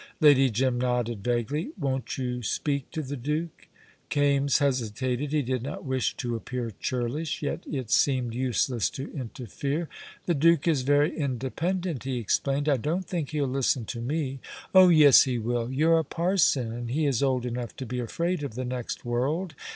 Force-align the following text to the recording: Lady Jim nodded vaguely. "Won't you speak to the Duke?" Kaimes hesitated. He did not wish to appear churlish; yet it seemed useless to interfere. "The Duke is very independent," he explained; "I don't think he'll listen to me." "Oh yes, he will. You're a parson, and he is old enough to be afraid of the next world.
Lady 0.19 0.49
Jim 0.49 0.79
nodded 0.79 1.23
vaguely. 1.23 1.73
"Won't 1.79 2.17
you 2.17 2.41
speak 2.41 2.89
to 2.89 3.03
the 3.03 3.15
Duke?" 3.15 3.67
Kaimes 4.09 4.57
hesitated. 4.57 5.31
He 5.31 5.43
did 5.43 5.61
not 5.61 5.85
wish 5.85 6.17
to 6.17 6.35
appear 6.35 6.71
churlish; 6.79 7.43
yet 7.43 7.63
it 7.71 7.91
seemed 7.91 8.33
useless 8.33 8.89
to 8.89 9.13
interfere. 9.13 9.89
"The 10.25 10.33
Duke 10.33 10.67
is 10.67 10.81
very 10.81 11.15
independent," 11.15 12.03
he 12.03 12.17
explained; 12.17 12.67
"I 12.67 12.77
don't 12.77 13.05
think 13.05 13.29
he'll 13.29 13.45
listen 13.45 13.85
to 13.85 14.01
me." 14.01 14.39
"Oh 14.73 14.89
yes, 14.89 15.25
he 15.25 15.37
will. 15.37 15.71
You're 15.71 15.99
a 15.99 16.03
parson, 16.03 16.73
and 16.73 16.89
he 16.89 17.05
is 17.05 17.21
old 17.21 17.45
enough 17.45 17.75
to 17.75 17.85
be 17.85 17.99
afraid 17.99 18.41
of 18.41 18.55
the 18.55 18.65
next 18.65 19.05
world. 19.05 19.53